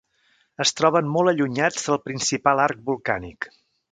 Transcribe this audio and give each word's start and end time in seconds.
Es 0.63 0.71
troben 0.79 1.11
molt 1.17 1.31
allunyats 1.33 1.85
del 1.91 2.01
principal 2.07 2.65
arc 2.65 2.83
volcànic. 2.91 3.51